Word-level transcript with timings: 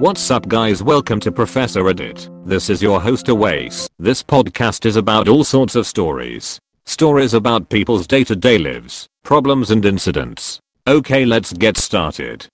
What's 0.00 0.30
up 0.30 0.48
guys 0.48 0.82
welcome 0.82 1.20
to 1.20 1.30
Professor 1.30 1.86
Edit. 1.86 2.30
This 2.46 2.70
is 2.70 2.80
your 2.80 3.02
host 3.02 3.26
Awais. 3.26 3.86
This 3.98 4.22
podcast 4.22 4.86
is 4.86 4.96
about 4.96 5.28
all 5.28 5.44
sorts 5.44 5.74
of 5.74 5.86
stories. 5.86 6.58
Stories 6.86 7.34
about 7.34 7.68
people's 7.68 8.06
day 8.06 8.24
to 8.24 8.34
day 8.34 8.56
lives, 8.56 9.06
problems 9.24 9.70
and 9.70 9.84
incidents. 9.84 10.58
Okay 10.86 11.26
let's 11.26 11.52
get 11.52 11.76
started. 11.76 12.46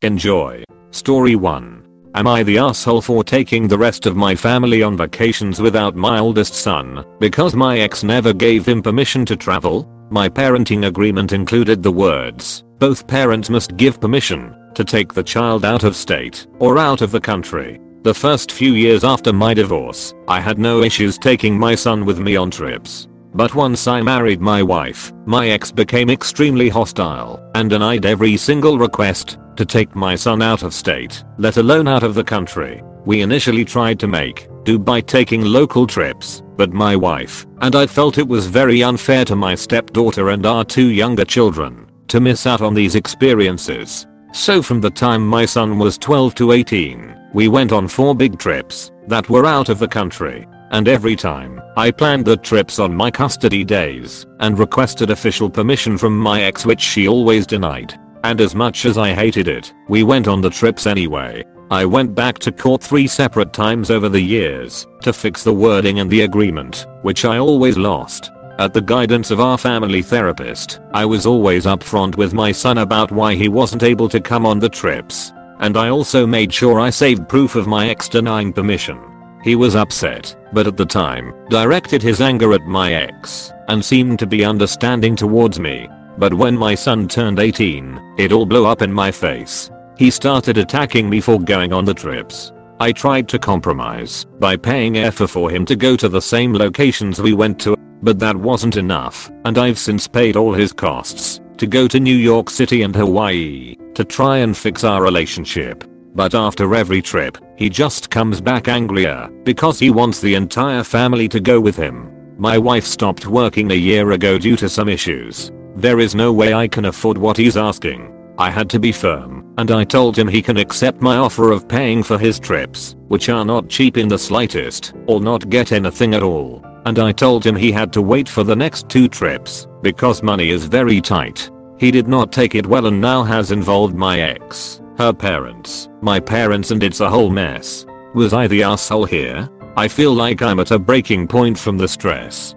Enjoy. 0.00 0.64
Story 0.90 1.36
1. 1.36 1.86
Am 2.14 2.26
I 2.26 2.42
the 2.42 2.56
asshole 2.56 3.02
for 3.02 3.22
taking 3.24 3.68
the 3.68 3.76
rest 3.76 4.06
of 4.06 4.16
my 4.16 4.34
family 4.34 4.82
on 4.82 4.96
vacations 4.96 5.60
without 5.60 5.94
my 5.94 6.18
oldest 6.18 6.54
son 6.54 7.04
because 7.18 7.54
my 7.54 7.80
ex 7.80 8.02
never 8.02 8.32
gave 8.32 8.66
him 8.66 8.80
permission 8.80 9.26
to 9.26 9.36
travel? 9.36 9.86
My 10.08 10.30
parenting 10.30 10.86
agreement 10.86 11.32
included 11.32 11.82
the 11.82 11.92
words, 11.92 12.64
both 12.78 13.06
parents 13.06 13.50
must 13.50 13.76
give 13.76 14.00
permission 14.00 14.56
to 14.74 14.84
take 14.84 15.12
the 15.12 15.22
child 15.22 15.64
out 15.64 15.84
of 15.84 15.96
state 15.96 16.46
or 16.58 16.78
out 16.78 17.02
of 17.02 17.10
the 17.10 17.20
country. 17.20 17.80
The 18.02 18.14
first 18.14 18.52
few 18.52 18.72
years 18.72 19.04
after 19.04 19.32
my 19.32 19.52
divorce, 19.52 20.14
I 20.26 20.40
had 20.40 20.58
no 20.58 20.82
issues 20.82 21.18
taking 21.18 21.58
my 21.58 21.74
son 21.74 22.04
with 22.04 22.18
me 22.18 22.36
on 22.36 22.50
trips. 22.50 23.08
But 23.34 23.54
once 23.54 23.86
I 23.86 24.00
married 24.00 24.40
my 24.40 24.62
wife, 24.62 25.12
my 25.26 25.50
ex 25.50 25.70
became 25.70 26.10
extremely 26.10 26.68
hostile 26.68 27.40
and 27.54 27.70
denied 27.70 28.06
every 28.06 28.36
single 28.36 28.78
request 28.78 29.38
to 29.56 29.64
take 29.64 29.94
my 29.94 30.16
son 30.16 30.42
out 30.42 30.62
of 30.62 30.74
state, 30.74 31.22
let 31.38 31.58
alone 31.58 31.86
out 31.86 32.02
of 32.02 32.14
the 32.14 32.24
country. 32.24 32.82
We 33.04 33.20
initially 33.20 33.64
tried 33.64 34.00
to 34.00 34.06
make 34.06 34.48
do 34.64 34.78
by 34.78 35.00
taking 35.00 35.42
local 35.42 35.86
trips, 35.86 36.42
but 36.56 36.72
my 36.72 36.96
wife 36.96 37.46
and 37.60 37.74
I 37.74 37.86
felt 37.86 38.18
it 38.18 38.26
was 38.26 38.46
very 38.46 38.82
unfair 38.82 39.24
to 39.26 39.36
my 39.36 39.54
stepdaughter 39.54 40.30
and 40.30 40.44
our 40.44 40.64
two 40.64 40.88
younger 40.88 41.24
children 41.24 41.90
to 42.08 42.20
miss 42.20 42.46
out 42.46 42.60
on 42.60 42.74
these 42.74 42.94
experiences. 42.94 44.06
So 44.32 44.62
from 44.62 44.80
the 44.80 44.90
time 44.90 45.26
my 45.26 45.44
son 45.44 45.78
was 45.78 45.98
12 45.98 46.34
to 46.36 46.52
18, 46.52 47.30
we 47.34 47.48
went 47.48 47.72
on 47.72 47.88
4 47.88 48.14
big 48.14 48.38
trips 48.38 48.92
that 49.08 49.28
were 49.28 49.44
out 49.44 49.68
of 49.68 49.80
the 49.80 49.88
country. 49.88 50.46
And 50.70 50.86
every 50.86 51.16
time, 51.16 51.60
I 51.76 51.90
planned 51.90 52.24
the 52.24 52.36
trips 52.36 52.78
on 52.78 52.94
my 52.94 53.10
custody 53.10 53.64
days 53.64 54.26
and 54.38 54.56
requested 54.56 55.10
official 55.10 55.50
permission 55.50 55.98
from 55.98 56.16
my 56.16 56.42
ex 56.42 56.64
which 56.64 56.80
she 56.80 57.08
always 57.08 57.44
denied. 57.44 57.98
And 58.22 58.40
as 58.40 58.54
much 58.54 58.84
as 58.84 58.96
I 58.96 59.14
hated 59.14 59.48
it, 59.48 59.72
we 59.88 60.04
went 60.04 60.28
on 60.28 60.40
the 60.40 60.50
trips 60.50 60.86
anyway. 60.86 61.44
I 61.72 61.84
went 61.84 62.14
back 62.14 62.38
to 62.40 62.52
court 62.52 62.82
three 62.82 63.08
separate 63.08 63.52
times 63.52 63.90
over 63.90 64.08
the 64.08 64.20
years 64.20 64.86
to 65.02 65.12
fix 65.12 65.42
the 65.42 65.52
wording 65.52 65.98
and 65.98 66.08
the 66.08 66.22
agreement, 66.22 66.86
which 67.02 67.24
I 67.24 67.38
always 67.38 67.76
lost. 67.76 68.30
At 68.60 68.74
the 68.74 68.82
guidance 68.82 69.30
of 69.30 69.40
our 69.40 69.56
family 69.56 70.02
therapist, 70.02 70.80
I 70.92 71.06
was 71.06 71.24
always 71.24 71.64
upfront 71.64 72.16
with 72.16 72.34
my 72.34 72.52
son 72.52 72.76
about 72.76 73.10
why 73.10 73.34
he 73.34 73.48
wasn't 73.48 73.82
able 73.82 74.06
to 74.10 74.20
come 74.20 74.44
on 74.44 74.58
the 74.58 74.68
trips. 74.68 75.32
And 75.60 75.78
I 75.78 75.88
also 75.88 76.26
made 76.26 76.52
sure 76.52 76.78
I 76.78 76.90
saved 76.90 77.26
proof 77.26 77.56
of 77.56 77.66
my 77.66 77.88
ex 77.88 78.06
denying 78.06 78.52
permission. 78.52 79.00
He 79.42 79.56
was 79.56 79.76
upset, 79.76 80.36
but 80.52 80.66
at 80.66 80.76
the 80.76 80.84
time, 80.84 81.32
directed 81.48 82.02
his 82.02 82.20
anger 82.20 82.52
at 82.52 82.60
my 82.66 82.92
ex, 82.92 83.50
and 83.68 83.82
seemed 83.82 84.18
to 84.18 84.26
be 84.26 84.44
understanding 84.44 85.16
towards 85.16 85.58
me. 85.58 85.88
But 86.18 86.34
when 86.34 86.54
my 86.54 86.74
son 86.74 87.08
turned 87.08 87.38
18, 87.38 88.16
it 88.18 88.30
all 88.30 88.44
blew 88.44 88.66
up 88.66 88.82
in 88.82 88.92
my 88.92 89.10
face. 89.10 89.70
He 89.96 90.10
started 90.10 90.58
attacking 90.58 91.08
me 91.08 91.22
for 91.22 91.40
going 91.40 91.72
on 91.72 91.86
the 91.86 91.94
trips. 91.94 92.52
I 92.78 92.92
tried 92.92 93.26
to 93.30 93.38
compromise 93.38 94.26
by 94.38 94.58
paying 94.58 94.94
airfare 94.94 95.30
for 95.30 95.50
him 95.50 95.64
to 95.64 95.76
go 95.76 95.96
to 95.96 96.10
the 96.10 96.20
same 96.20 96.52
locations 96.52 97.22
we 97.22 97.32
went 97.32 97.58
to, 97.60 97.74
but 98.02 98.18
that 98.18 98.36
wasn't 98.36 98.76
enough, 98.76 99.30
and 99.44 99.58
I've 99.58 99.78
since 99.78 100.06
paid 100.08 100.36
all 100.36 100.52
his 100.52 100.72
costs 100.72 101.40
to 101.58 101.66
go 101.66 101.86
to 101.88 102.00
New 102.00 102.16
York 102.16 102.48
City 102.48 102.82
and 102.82 102.94
Hawaii 102.96 103.76
to 103.94 104.04
try 104.04 104.38
and 104.38 104.56
fix 104.56 104.82
our 104.84 105.02
relationship. 105.02 105.84
But 106.14 106.34
after 106.34 106.74
every 106.74 107.02
trip, 107.02 107.38
he 107.56 107.68
just 107.68 108.10
comes 108.10 108.40
back 108.40 108.66
angrier 108.66 109.28
because 109.44 109.78
he 109.78 109.90
wants 109.90 110.20
the 110.20 110.34
entire 110.34 110.82
family 110.82 111.28
to 111.28 111.38
go 111.40 111.60
with 111.60 111.76
him. 111.76 112.10
My 112.38 112.56
wife 112.56 112.86
stopped 112.86 113.26
working 113.26 113.70
a 113.70 113.74
year 113.74 114.12
ago 114.12 114.38
due 114.38 114.56
to 114.56 114.68
some 114.68 114.88
issues. 114.88 115.52
There 115.76 116.00
is 116.00 116.14
no 116.14 116.32
way 116.32 116.54
I 116.54 116.66
can 116.66 116.86
afford 116.86 117.18
what 117.18 117.36
he's 117.36 117.56
asking. 117.56 118.16
I 118.38 118.50
had 118.50 118.70
to 118.70 118.80
be 118.80 118.90
firm, 118.92 119.54
and 119.58 119.70
I 119.70 119.84
told 119.84 120.18
him 120.18 120.26
he 120.26 120.40
can 120.40 120.56
accept 120.56 121.02
my 121.02 121.18
offer 121.18 121.52
of 121.52 121.68
paying 121.68 122.02
for 122.02 122.18
his 122.18 122.40
trips, 122.40 122.96
which 123.08 123.28
are 123.28 123.44
not 123.44 123.68
cheap 123.68 123.98
in 123.98 124.08
the 124.08 124.18
slightest, 124.18 124.94
or 125.06 125.20
not 125.20 125.50
get 125.50 125.72
anything 125.72 126.14
at 126.14 126.22
all. 126.22 126.64
And 126.86 126.98
I 126.98 127.12
told 127.12 127.44
him 127.44 127.56
he 127.56 127.72
had 127.72 127.92
to 127.92 128.02
wait 128.02 128.28
for 128.28 128.42
the 128.42 128.56
next 128.56 128.88
two 128.88 129.08
trips, 129.08 129.66
because 129.82 130.22
money 130.22 130.50
is 130.50 130.64
very 130.64 131.00
tight. 131.00 131.50
He 131.78 131.90
did 131.90 132.08
not 132.08 132.32
take 132.32 132.54
it 132.54 132.66
well 132.66 132.86
and 132.86 133.00
now 133.00 133.22
has 133.22 133.52
involved 133.52 133.94
my 133.94 134.20
ex, 134.20 134.80
her 134.98 135.12
parents, 135.12 135.88
my 136.02 136.20
parents 136.20 136.70
and 136.70 136.82
it's 136.82 137.00
a 137.00 137.08
whole 137.08 137.30
mess. 137.30 137.86
Was 138.14 138.32
I 138.32 138.46
the 138.46 138.62
asshole 138.62 139.04
here? 139.04 139.48
I 139.76 139.88
feel 139.88 140.12
like 140.12 140.42
I'm 140.42 140.60
at 140.60 140.72
a 140.72 140.78
breaking 140.78 141.28
point 141.28 141.58
from 141.58 141.78
the 141.78 141.88
stress. 141.88 142.54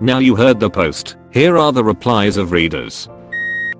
Now 0.00 0.18
you 0.18 0.34
heard 0.34 0.58
the 0.58 0.68
post, 0.68 1.16
here 1.30 1.56
are 1.56 1.72
the 1.72 1.84
replies 1.84 2.36
of 2.36 2.52
readers. 2.52 3.08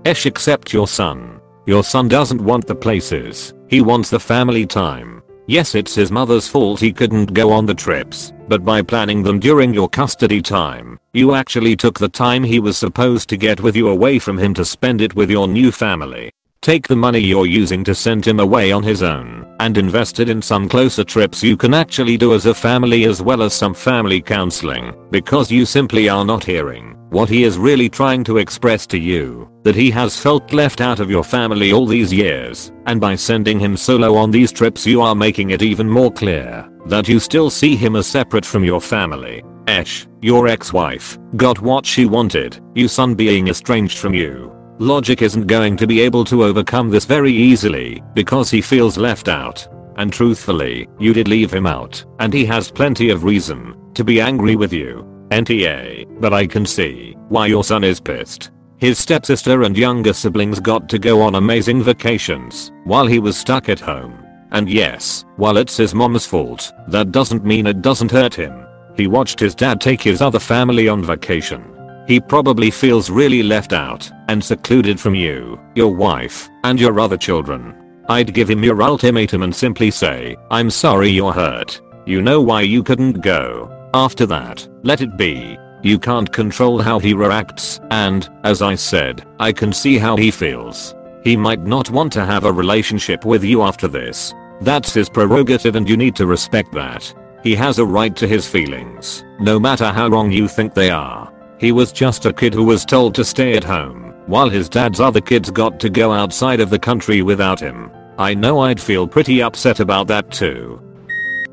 Esh 0.04 0.26
accept 0.26 0.72
your 0.72 0.86
son. 0.86 1.40
Your 1.66 1.82
son 1.82 2.08
doesn't 2.08 2.40
want 2.40 2.66
the 2.66 2.74
places, 2.74 3.54
he 3.68 3.80
wants 3.80 4.10
the 4.10 4.20
family 4.20 4.66
time. 4.66 5.23
Yes 5.46 5.74
it's 5.74 5.94
his 5.94 6.10
mother's 6.10 6.48
fault 6.48 6.80
he 6.80 6.90
couldn't 6.90 7.34
go 7.34 7.52
on 7.52 7.66
the 7.66 7.74
trips, 7.74 8.32
but 8.48 8.64
by 8.64 8.80
planning 8.80 9.22
them 9.22 9.38
during 9.38 9.74
your 9.74 9.90
custody 9.90 10.40
time, 10.40 10.98
you 11.12 11.34
actually 11.34 11.76
took 11.76 11.98
the 11.98 12.08
time 12.08 12.42
he 12.42 12.60
was 12.60 12.78
supposed 12.78 13.28
to 13.28 13.36
get 13.36 13.60
with 13.60 13.76
you 13.76 13.88
away 13.88 14.18
from 14.18 14.38
him 14.38 14.54
to 14.54 14.64
spend 14.64 15.02
it 15.02 15.14
with 15.14 15.30
your 15.30 15.46
new 15.46 15.70
family. 15.70 16.32
Take 16.64 16.88
the 16.88 16.96
money 16.96 17.18
you're 17.18 17.44
using 17.44 17.84
to 17.84 17.94
send 17.94 18.26
him 18.26 18.40
away 18.40 18.72
on 18.72 18.82
his 18.82 19.02
own 19.02 19.54
and 19.60 19.76
invest 19.76 20.18
it 20.18 20.30
in 20.30 20.40
some 20.40 20.66
closer 20.66 21.04
trips 21.04 21.42
you 21.42 21.58
can 21.58 21.74
actually 21.74 22.16
do 22.16 22.32
as 22.32 22.46
a 22.46 22.54
family 22.54 23.04
as 23.04 23.20
well 23.20 23.42
as 23.42 23.52
some 23.52 23.74
family 23.74 24.22
counseling 24.22 24.94
because 25.10 25.50
you 25.50 25.66
simply 25.66 26.08
are 26.08 26.24
not 26.24 26.42
hearing 26.42 26.96
what 27.10 27.28
he 27.28 27.44
is 27.44 27.58
really 27.58 27.90
trying 27.90 28.24
to 28.24 28.38
express 28.38 28.86
to 28.86 28.98
you, 28.98 29.46
that 29.62 29.74
he 29.74 29.90
has 29.90 30.18
felt 30.18 30.54
left 30.54 30.80
out 30.80 31.00
of 31.00 31.10
your 31.10 31.22
family 31.22 31.70
all 31.70 31.86
these 31.86 32.10
years, 32.10 32.72
and 32.86 32.98
by 32.98 33.14
sending 33.14 33.60
him 33.60 33.76
solo 33.76 34.14
on 34.16 34.30
these 34.30 34.50
trips 34.50 34.86
you 34.86 35.02
are 35.02 35.14
making 35.14 35.50
it 35.50 35.60
even 35.60 35.88
more 35.88 36.10
clear 36.10 36.66
that 36.86 37.06
you 37.06 37.20
still 37.20 37.50
see 37.50 37.76
him 37.76 37.94
as 37.94 38.06
separate 38.06 38.46
from 38.46 38.64
your 38.64 38.80
family. 38.80 39.44
Esh, 39.66 40.06
your 40.22 40.48
ex-wife, 40.48 41.18
got 41.36 41.60
what 41.60 41.84
she 41.84 42.06
wanted, 42.06 42.58
you 42.74 42.88
son 42.88 43.14
being 43.14 43.48
estranged 43.48 43.98
from 43.98 44.14
you, 44.14 44.50
Logic 44.78 45.22
isn't 45.22 45.46
going 45.46 45.76
to 45.76 45.86
be 45.86 46.00
able 46.00 46.24
to 46.24 46.42
overcome 46.42 46.90
this 46.90 47.04
very 47.04 47.32
easily 47.32 48.02
because 48.12 48.50
he 48.50 48.60
feels 48.60 48.98
left 48.98 49.28
out. 49.28 49.68
And 49.96 50.12
truthfully, 50.12 50.88
you 50.98 51.14
did 51.14 51.28
leave 51.28 51.54
him 51.54 51.64
out, 51.64 52.04
and 52.18 52.34
he 52.34 52.44
has 52.46 52.72
plenty 52.72 53.10
of 53.10 53.22
reason 53.22 53.76
to 53.94 54.02
be 54.02 54.20
angry 54.20 54.56
with 54.56 54.72
you. 54.72 55.08
NTA, 55.30 56.20
but 56.20 56.34
I 56.34 56.48
can 56.48 56.66
see 56.66 57.14
why 57.28 57.46
your 57.46 57.62
son 57.62 57.84
is 57.84 58.00
pissed. 58.00 58.50
His 58.76 58.98
stepsister 58.98 59.62
and 59.62 59.78
younger 59.78 60.12
siblings 60.12 60.58
got 60.58 60.88
to 60.88 60.98
go 60.98 61.22
on 61.22 61.36
amazing 61.36 61.80
vacations 61.80 62.72
while 62.82 63.06
he 63.06 63.20
was 63.20 63.36
stuck 63.36 63.68
at 63.68 63.78
home. 63.78 64.26
And 64.50 64.68
yes, 64.68 65.24
while 65.36 65.56
it's 65.56 65.76
his 65.76 65.94
mom's 65.94 66.26
fault, 66.26 66.72
that 66.88 67.12
doesn't 67.12 67.44
mean 67.44 67.68
it 67.68 67.80
doesn't 67.80 68.10
hurt 68.10 68.34
him. 68.34 68.66
He 68.96 69.06
watched 69.06 69.38
his 69.38 69.54
dad 69.54 69.80
take 69.80 70.02
his 70.02 70.20
other 70.20 70.40
family 70.40 70.88
on 70.88 71.04
vacation 71.04 71.73
he 72.06 72.20
probably 72.20 72.70
feels 72.70 73.10
really 73.10 73.42
left 73.42 73.72
out 73.72 74.10
and 74.28 74.42
secluded 74.42 75.00
from 75.00 75.14
you, 75.14 75.60
your 75.74 75.94
wife, 75.94 76.48
and 76.64 76.78
your 76.78 77.00
other 77.00 77.16
children. 77.16 77.74
I'd 78.08 78.34
give 78.34 78.50
him 78.50 78.62
your 78.62 78.82
ultimatum 78.82 79.42
and 79.42 79.54
simply 79.54 79.90
say, 79.90 80.36
I'm 80.50 80.70
sorry 80.70 81.08
you're 81.08 81.32
hurt. 81.32 81.80
You 82.06 82.20
know 82.20 82.42
why 82.42 82.60
you 82.62 82.82
couldn't 82.82 83.22
go. 83.22 83.70
After 83.94 84.26
that, 84.26 84.66
let 84.82 85.00
it 85.00 85.16
be. 85.16 85.58
You 85.82 85.98
can't 85.98 86.30
control 86.32 86.80
how 86.80 86.98
he 86.98 87.14
reacts 87.14 87.80
and, 87.90 88.28
as 88.42 88.60
I 88.60 88.74
said, 88.74 89.26
I 89.38 89.52
can 89.52 89.72
see 89.72 89.96
how 89.98 90.16
he 90.16 90.30
feels. 90.30 90.94
He 91.22 91.36
might 91.36 91.60
not 91.60 91.90
want 91.90 92.12
to 92.14 92.26
have 92.26 92.44
a 92.44 92.52
relationship 92.52 93.24
with 93.24 93.42
you 93.42 93.62
after 93.62 93.88
this. 93.88 94.34
That's 94.60 94.92
his 94.92 95.08
prerogative 95.08 95.76
and 95.76 95.88
you 95.88 95.96
need 95.96 96.16
to 96.16 96.26
respect 96.26 96.72
that. 96.72 97.14
He 97.42 97.54
has 97.54 97.78
a 97.78 97.84
right 97.86 98.14
to 98.16 98.26
his 98.26 98.48
feelings, 98.48 99.24
no 99.40 99.58
matter 99.58 99.86
how 99.90 100.08
wrong 100.08 100.30
you 100.30 100.48
think 100.48 100.74
they 100.74 100.90
are. 100.90 101.33
He 101.64 101.72
was 101.72 101.92
just 101.92 102.26
a 102.26 102.32
kid 102.34 102.52
who 102.52 102.62
was 102.62 102.84
told 102.84 103.14
to 103.14 103.24
stay 103.24 103.56
at 103.56 103.64
home, 103.64 104.12
while 104.26 104.50
his 104.50 104.68
dad's 104.68 105.00
other 105.00 105.22
kids 105.22 105.50
got 105.50 105.80
to 105.80 105.88
go 105.88 106.12
outside 106.12 106.60
of 106.60 106.68
the 106.68 106.78
country 106.78 107.22
without 107.22 107.58
him. 107.58 107.90
I 108.18 108.34
know 108.34 108.58
I'd 108.58 108.78
feel 108.78 109.08
pretty 109.08 109.42
upset 109.42 109.80
about 109.80 110.06
that 110.08 110.30
too. 110.30 110.78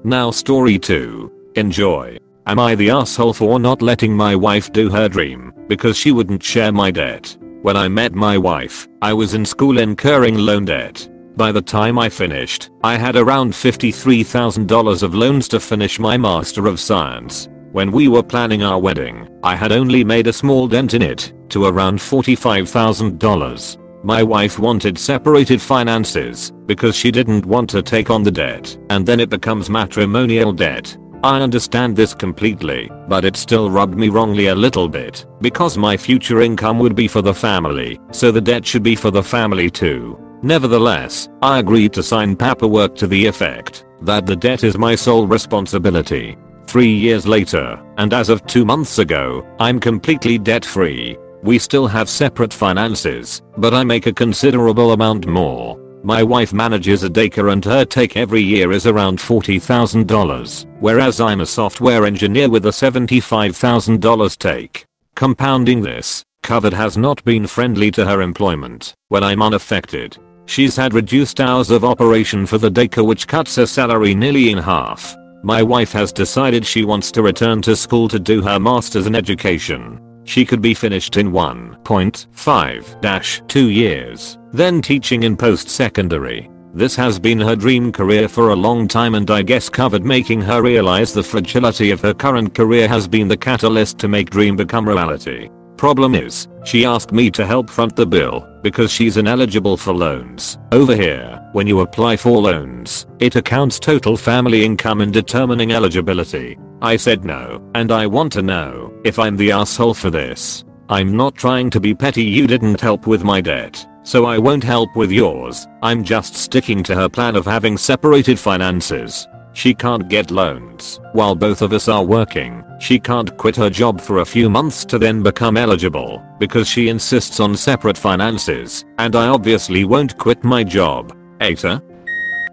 Now 0.04 0.30
story 0.30 0.78
2. 0.78 1.54
Enjoy. 1.56 2.18
Am 2.46 2.60
I 2.60 2.76
the 2.76 2.90
asshole 2.90 3.32
for 3.32 3.58
not 3.58 3.82
letting 3.82 4.14
my 4.14 4.36
wife 4.36 4.74
do 4.74 4.90
her 4.90 5.08
dream 5.08 5.54
because 5.70 5.96
she 5.96 6.12
wouldn't 6.12 6.44
share 6.44 6.74
my 6.74 6.92
debt? 6.92 7.38
When 7.62 7.78
I 7.78 7.88
met 7.88 8.14
my 8.14 8.38
wife, 8.38 8.90
I 9.02 9.14
was 9.14 9.34
in 9.34 9.46
school 9.46 9.78
incurring 9.78 10.38
loan 10.38 10.66
debt. 10.66 11.08
By 11.38 11.54
the 11.54 11.62
time 11.62 11.98
I 11.98 12.10
finished, 12.10 12.70
I 12.84 12.98
had 12.98 13.16
around 13.16 13.54
$53,000 13.54 15.04
of 15.04 15.16
loans 15.16 15.48
to 15.48 15.62
finish 15.62 16.00
my 16.00 16.18
Master 16.18 16.68
of 16.68 16.82
Science. 16.82 17.48
When 17.72 17.94
we 17.94 18.10
were 18.10 18.22
planning 18.22 18.64
our 18.64 18.78
wedding, 18.78 19.30
I 19.44 19.56
had 19.56 19.72
only 19.72 20.04
made 20.04 20.28
a 20.28 20.34
small 20.34 20.68
dent 20.68 20.94
in 20.94 21.02
it, 21.02 21.32
to 21.50 21.66
around 21.66 22.00
$45,000. 22.00 24.04
My 24.04 24.24
wife 24.24 24.60
wanted 24.60 24.98
separated 24.98 25.62
finances 25.62 26.52
because 26.66 26.98
she 26.98 27.12
didn't 27.12 27.46
want 27.46 27.70
to 27.70 27.82
take 27.82 28.10
on 28.10 28.24
the 28.24 28.32
debt 28.32 28.78
and 28.90 29.06
then 29.06 29.22
it 29.22 29.30
becomes 29.30 29.70
matrimonial 29.70 30.52
debt. 30.52 30.98
I 31.24 31.40
understand 31.40 31.96
this 31.96 32.14
completely, 32.14 32.90
but 33.08 33.24
it 33.24 33.38
still 33.38 33.70
rubbed 33.70 33.96
me 33.96 34.10
wrongly 34.10 34.48
a 34.48 34.56
little 34.56 34.90
bit 34.90 35.26
because 35.40 35.78
my 35.78 35.96
future 35.96 36.42
income 36.42 36.78
would 36.80 36.96
be 36.96 37.08
for 37.08 37.22
the 37.22 37.34
family, 37.34 38.00
so 38.12 38.32
the 38.32 38.42
debt 38.42 38.66
should 38.66 38.84
be 38.84 38.96
for 38.96 39.12
the 39.12 39.24
family 39.24 39.70
too. 39.70 40.20
Nevertheless, 40.42 41.30
I 41.42 41.60
agreed 41.60 41.94
to 41.94 42.04
sign 42.04 42.36
paperwork 42.36 42.96
to 42.98 43.08
the 43.08 43.28
effect 43.28 43.86
that 44.02 44.26
the 44.26 44.36
debt 44.36 44.64
is 44.64 44.78
my 44.78 44.96
sole 44.96 45.28
responsibility. 45.28 46.36
Three 46.68 46.94
years 46.94 47.28
later, 47.28 47.82
and 47.98 48.14
as 48.14 48.30
of 48.30 48.46
two 48.46 48.66
months 48.66 49.00
ago, 49.00 49.46
I'm 49.60 49.80
completely 49.80 50.38
debt 50.38 50.64
free. 50.64 51.18
We 51.44 51.60
still 51.60 51.88
have 51.88 52.10
separate 52.10 52.54
finances, 52.54 53.42
but 53.58 53.74
I 53.74 53.84
make 53.84 54.06
a 54.06 54.14
considerable 54.14 54.94
amount 54.94 55.28
more. 55.28 55.78
My 56.04 56.24
wife 56.24 56.52
manages 56.54 57.04
a 57.04 57.10
daycare 57.10 57.52
and 57.52 57.64
her 57.66 57.86
take 57.86 58.18
every 58.18 58.42
year 58.42 58.72
is 58.72 58.88
around 58.88 59.20
$40,000, 59.20 60.66
whereas 60.80 61.20
I'm 61.20 61.42
a 61.42 61.46
software 61.46 62.06
engineer 62.06 62.50
with 62.50 62.66
a 62.66 62.70
$75,000 62.70 64.38
take. 64.38 64.86
Compounding 65.16 65.82
this, 65.82 66.24
Covid 66.44 66.74
has 66.74 66.98
not 66.98 67.24
been 67.24 67.46
friendly 67.46 67.92
to 67.92 68.06
her 68.06 68.22
employment 68.22 68.96
when 69.10 69.24
I'm 69.24 69.42
unaffected. 69.44 70.18
She's 70.46 70.76
had 70.76 70.94
reduced 70.94 71.40
hours 71.40 71.70
of 71.70 71.86
operation 71.86 72.46
for 72.46 72.58
the 72.58 72.72
daycare 72.72 73.06
which 73.06 73.28
cuts 73.28 73.56
her 73.58 73.68
salary 73.68 74.16
nearly 74.16 74.50
in 74.50 74.58
half. 74.58 75.16
My 75.44 75.64
wife 75.64 75.92
has 75.94 76.14
decided 76.14 76.64
she 76.64 76.84
wants 76.84 77.10
to 77.12 77.24
return 77.24 77.64
to 77.64 77.76
school 77.76 78.08
to 78.10 78.20
do 78.20 78.44
her 78.44 78.60
masters 78.60 79.08
in 79.08 79.16
education. 79.16 80.00
She 80.24 80.46
could 80.46 80.62
be 80.62 80.76
finished 80.76 81.18
in 81.18 81.32
1.5-2 81.32 83.74
years, 83.74 84.38
then 84.54 84.84
teaching 84.84 85.24
in 85.24 85.36
post-secondary. 85.36 86.48
This 86.76 86.96
has 86.96 87.18
been 87.18 87.40
her 87.40 87.56
dream 87.56 87.92
career 87.92 88.30
for 88.30 88.52
a 88.52 88.56
long 88.56 88.88
time 88.88 89.16
and 89.16 89.32
I 89.32 89.42
guess 89.42 89.68
Covid 89.68 90.04
making 90.04 90.42
her 90.42 90.62
realize 90.62 91.12
the 91.12 91.24
fragility 91.24 91.90
of 91.90 92.02
her 92.02 92.14
current 92.14 92.54
career 92.54 92.88
has 92.88 93.08
been 93.08 93.28
the 93.28 93.36
catalyst 93.36 93.98
to 93.98 94.08
make 94.08 94.30
dream 94.30 94.56
become 94.56 94.88
reality. 94.88 95.50
Problem 95.76 96.14
is, 96.14 96.48
she 96.64 96.86
asked 96.86 97.12
me 97.12 97.32
to 97.32 97.48
help 97.48 97.68
front 97.68 97.96
the 97.96 98.06
bill 98.06 98.48
because 98.62 98.92
she's 98.92 99.18
ineligible 99.18 99.76
for 99.76 99.92
loans. 99.92 100.60
Over 100.72 100.96
here, 100.96 101.41
when 101.54 101.68
you 101.68 101.82
apply 101.82 102.18
for 102.18 102.42
loans, 102.42 103.06
it 103.20 103.36
accounts 103.36 103.80
total 103.80 104.16
family 104.16 104.64
income 104.64 105.02
in 105.02 105.12
determining 105.12 105.72
eligibility. 105.72 106.58
I 106.82 106.98
said 106.98 107.26
no, 107.26 107.62
and 107.76 107.92
I 107.92 108.08
want 108.08 108.34
to 108.34 108.42
know 108.42 108.94
if 109.04 109.20
I'm 109.20 109.38
the 109.38 109.52
asshole 109.52 109.94
for 109.94 110.10
this. 110.10 110.64
I'm 110.90 111.16
not 111.16 111.36
trying 111.36 111.70
to 111.72 111.80
be 111.80 111.94
petty 111.94 112.24
you 112.24 112.48
didn't 112.48 112.82
help 112.82 113.08
with 113.08 113.24
my 113.24 113.42
debt, 113.42 113.86
so 114.04 114.26
I 114.26 114.38
won't 114.38 114.64
help 114.64 114.96
with 114.96 115.12
yours. 115.12 115.68
I'm 115.82 116.04
just 116.04 116.36
sticking 116.36 116.84
to 116.84 116.96
her 116.96 117.10
plan 117.10 117.36
of 117.36 117.46
having 117.46 117.78
separated 117.78 118.40
finances. 118.40 119.28
She 119.54 119.74
can't 119.74 120.08
get 120.08 120.32
loans. 120.32 121.00
While 121.14 121.36
both 121.36 121.62
of 121.62 121.74
us 121.74 121.88
are 121.88 122.04
working, 122.04 122.64
she 122.80 123.00
can't 123.00 123.36
quit 123.38 123.56
her 123.58 123.70
job 123.70 124.00
for 124.00 124.20
a 124.20 124.26
few 124.26 124.50
months 124.50 124.86
to 124.86 124.98
then 124.98 125.22
become 125.22 125.58
eligible 125.58 126.24
because 126.40 126.68
she 126.68 126.90
insists 126.90 127.40
on 127.40 127.56
separate 127.56 127.98
finances 127.98 128.86
and 128.98 129.16
I 129.16 129.28
obviously 129.28 129.84
won't 129.84 130.18
quit 130.18 130.44
my 130.44 130.64
job. 130.64 131.16
Eta? 131.42 131.82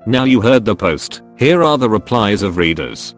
Now 0.07 0.25
you 0.25 0.41
heard 0.41 0.65
the 0.65 0.75
post, 0.75 1.23
here 1.37 1.63
are 1.63 1.77
the 1.77 1.91
replies 1.91 2.43
of 2.43 2.57
readers. 2.57 3.15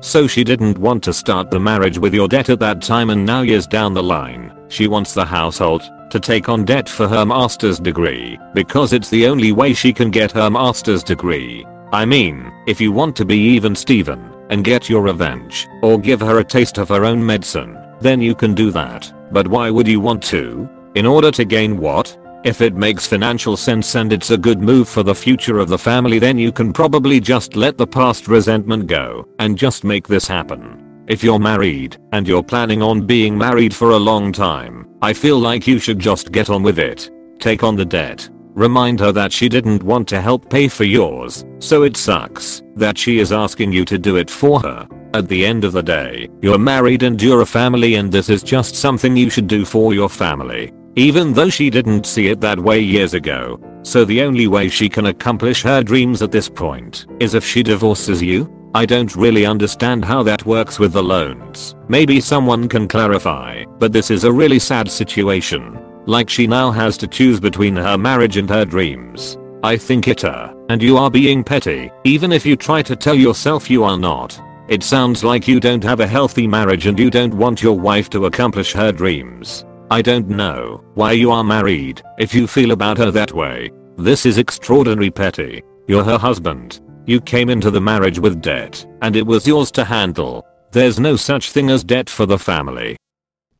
So 0.00 0.26
she 0.26 0.44
didn't 0.44 0.78
want 0.78 1.02
to 1.04 1.12
start 1.12 1.50
the 1.50 1.60
marriage 1.60 1.98
with 1.98 2.12
your 2.12 2.28
debt 2.28 2.50
at 2.50 2.58
that 2.60 2.82
time 2.82 3.10
and 3.10 3.24
now 3.24 3.42
years 3.42 3.66
down 3.66 3.94
the 3.94 4.02
line, 4.02 4.52
she 4.68 4.88
wants 4.88 5.14
the 5.14 5.24
household 5.24 5.82
to 6.10 6.18
take 6.18 6.48
on 6.48 6.64
debt 6.64 6.88
for 6.88 7.06
her 7.06 7.24
master's 7.24 7.78
degree 7.78 8.38
because 8.54 8.92
it's 8.92 9.10
the 9.10 9.26
only 9.26 9.52
way 9.52 9.72
she 9.72 9.92
can 9.92 10.10
get 10.10 10.32
her 10.32 10.50
master's 10.50 11.02
degree. 11.02 11.64
I 11.92 12.04
mean, 12.04 12.52
if 12.66 12.80
you 12.80 12.92
want 12.92 13.16
to 13.16 13.24
be 13.24 13.38
even 13.38 13.74
Steven 13.74 14.32
and 14.50 14.64
get 14.64 14.88
your 14.88 15.02
revenge 15.02 15.68
or 15.82 15.98
give 15.98 16.20
her 16.20 16.38
a 16.38 16.44
taste 16.44 16.78
of 16.78 16.88
her 16.88 17.04
own 17.04 17.24
medicine, 17.24 17.78
then 18.00 18.20
you 18.20 18.34
can 18.34 18.54
do 18.54 18.70
that. 18.72 19.12
But 19.32 19.48
why 19.48 19.70
would 19.70 19.86
you 19.86 20.00
want 20.00 20.22
to? 20.24 20.68
In 20.94 21.06
order 21.06 21.30
to 21.30 21.44
gain 21.44 21.76
what? 21.76 22.16
If 22.44 22.60
it 22.60 22.74
makes 22.74 23.06
financial 23.06 23.56
sense 23.56 23.94
and 23.94 24.12
it's 24.12 24.30
a 24.30 24.38
good 24.38 24.60
move 24.60 24.88
for 24.88 25.02
the 25.02 25.14
future 25.14 25.58
of 25.58 25.68
the 25.68 25.78
family 25.78 26.18
then 26.18 26.38
you 26.38 26.52
can 26.52 26.72
probably 26.72 27.20
just 27.20 27.56
let 27.56 27.76
the 27.76 27.86
past 27.86 28.28
resentment 28.28 28.86
go 28.86 29.26
and 29.38 29.58
just 29.58 29.84
make 29.84 30.06
this 30.06 30.26
happen. 30.26 31.04
If 31.08 31.24
you're 31.24 31.38
married 31.38 31.96
and 32.12 32.28
you're 32.28 32.42
planning 32.42 32.82
on 32.82 33.06
being 33.06 33.36
married 33.36 33.74
for 33.74 33.90
a 33.90 33.96
long 33.96 34.32
time, 34.32 34.88
I 35.02 35.12
feel 35.12 35.38
like 35.38 35.66
you 35.66 35.78
should 35.78 35.98
just 35.98 36.32
get 36.32 36.50
on 36.50 36.62
with 36.62 36.78
it. 36.78 37.10
Take 37.38 37.62
on 37.62 37.76
the 37.76 37.84
debt 37.84 38.28
Remind 38.58 38.98
her 38.98 39.12
that 39.12 39.30
she 39.30 39.48
didn't 39.48 39.84
want 39.84 40.08
to 40.08 40.20
help 40.20 40.50
pay 40.50 40.66
for 40.66 40.82
yours, 40.82 41.44
so 41.60 41.84
it 41.84 41.96
sucks 41.96 42.60
that 42.74 42.98
she 42.98 43.20
is 43.20 43.30
asking 43.30 43.70
you 43.70 43.84
to 43.84 43.98
do 43.98 44.16
it 44.16 44.28
for 44.28 44.58
her. 44.58 44.88
At 45.14 45.28
the 45.28 45.46
end 45.46 45.62
of 45.62 45.72
the 45.72 45.82
day, 45.82 46.28
you're 46.42 46.58
married 46.58 47.04
and 47.04 47.22
you're 47.22 47.42
a 47.42 47.46
family 47.46 47.94
and 47.94 48.10
this 48.10 48.28
is 48.28 48.42
just 48.42 48.74
something 48.74 49.16
you 49.16 49.30
should 49.30 49.46
do 49.46 49.64
for 49.64 49.94
your 49.94 50.08
family. 50.08 50.72
Even 50.98 51.32
though 51.32 51.48
she 51.48 51.70
didn't 51.70 52.06
see 52.06 52.26
it 52.26 52.40
that 52.40 52.58
way 52.58 52.80
years 52.80 53.14
ago. 53.14 53.60
So 53.84 54.04
the 54.04 54.20
only 54.20 54.48
way 54.48 54.68
she 54.68 54.88
can 54.88 55.06
accomplish 55.06 55.62
her 55.62 55.80
dreams 55.80 56.22
at 56.22 56.32
this 56.32 56.48
point 56.48 57.06
is 57.20 57.34
if 57.34 57.44
she 57.46 57.62
divorces 57.62 58.20
you? 58.20 58.52
I 58.74 58.84
don't 58.84 59.14
really 59.14 59.46
understand 59.46 60.04
how 60.04 60.24
that 60.24 60.44
works 60.44 60.80
with 60.80 60.92
the 60.92 61.02
loans. 61.02 61.76
Maybe 61.86 62.20
someone 62.20 62.68
can 62.68 62.88
clarify, 62.88 63.64
but 63.78 63.92
this 63.92 64.10
is 64.10 64.24
a 64.24 64.32
really 64.32 64.58
sad 64.58 64.90
situation. 64.90 65.78
Like 66.06 66.28
she 66.28 66.48
now 66.48 66.72
has 66.72 66.96
to 66.96 67.06
choose 67.06 67.38
between 67.38 67.76
her 67.76 67.96
marriage 67.96 68.36
and 68.36 68.50
her 68.50 68.64
dreams. 68.64 69.38
I 69.62 69.76
think 69.76 70.08
it 70.08 70.22
her, 70.22 70.52
and 70.68 70.82
you 70.82 70.96
are 70.96 71.12
being 71.12 71.44
petty, 71.44 71.92
even 72.02 72.32
if 72.32 72.44
you 72.44 72.56
try 72.56 72.82
to 72.82 72.96
tell 72.96 73.14
yourself 73.14 73.70
you 73.70 73.84
are 73.84 73.98
not. 73.98 74.36
It 74.66 74.82
sounds 74.82 75.22
like 75.22 75.46
you 75.46 75.60
don't 75.60 75.84
have 75.84 76.00
a 76.00 76.08
healthy 76.08 76.48
marriage 76.48 76.86
and 76.86 76.98
you 76.98 77.08
don't 77.08 77.34
want 77.34 77.62
your 77.62 77.78
wife 77.78 78.10
to 78.10 78.26
accomplish 78.26 78.72
her 78.72 78.90
dreams. 78.90 79.64
I 79.90 80.02
don't 80.02 80.28
know 80.28 80.84
why 80.94 81.12
you 81.12 81.30
are 81.30 81.42
married 81.42 82.02
if 82.18 82.34
you 82.34 82.46
feel 82.46 82.72
about 82.72 82.98
her 82.98 83.10
that 83.10 83.32
way. 83.32 83.70
This 83.96 84.26
is 84.26 84.36
extraordinary 84.36 85.10
petty. 85.10 85.62
You're 85.86 86.04
her 86.04 86.18
husband. 86.18 86.80
You 87.06 87.22
came 87.22 87.48
into 87.48 87.70
the 87.70 87.80
marriage 87.80 88.18
with 88.18 88.42
debt, 88.42 88.84
and 89.00 89.16
it 89.16 89.26
was 89.26 89.46
yours 89.46 89.70
to 89.72 89.84
handle. 89.84 90.46
There's 90.72 91.00
no 91.00 91.16
such 91.16 91.52
thing 91.52 91.70
as 91.70 91.84
debt 91.84 92.10
for 92.10 92.26
the 92.26 92.38
family. 92.38 92.98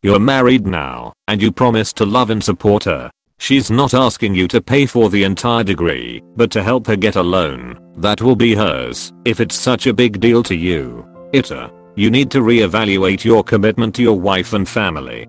You're 0.03 0.21
married 0.21 0.67
now, 0.67 1.15
and 1.29 1.41
you 1.41 1.51
promise 1.51 1.95
to 1.95 2.05
love 2.05 2.29
and 2.29 2.45
support 2.45 2.85
her. 2.85 3.11
She's 3.39 3.71
not 3.71 3.95
asking 3.95 4.35
you 4.35 4.49
to 4.49 4.61
pay 4.61 4.85
for 4.85 5.09
the 5.09 5.25
entire 5.25 5.65
degree, 5.65 6.23
but 6.37 6.51
to 6.51 6.63
help 6.63 6.87
her 6.89 6.97
get 6.97 7.17
a 7.17 7.23
loan 7.23 7.79
that 7.97 8.21
will 8.21 8.37
be 8.37 8.55
hers 8.55 9.13
if 9.25 9.41
it's 9.41 9.57
such 9.57 9.87
a 9.87 9.95
big 9.95 10.21
deal 10.21 10.43
to 10.43 10.55
you. 10.55 11.09
Ita, 11.35 11.73
you 11.97 12.11
need 12.11 12.31
to 12.33 12.41
reevaluate 12.41 13.25
your 13.25 13.43
commitment 13.43 13.95
to 13.95 14.03
your 14.03 14.21
wife 14.21 14.53
and 14.53 14.69
family. 14.69 15.27